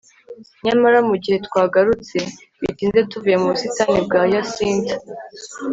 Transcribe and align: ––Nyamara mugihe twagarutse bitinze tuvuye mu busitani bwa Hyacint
––Nyamara 0.63 0.99
mugihe 1.09 1.37
twagarutse 1.47 2.17
bitinze 2.61 2.99
tuvuye 3.09 3.35
mu 3.41 3.47
busitani 3.51 3.99
bwa 4.05 4.21
Hyacint 4.29 4.85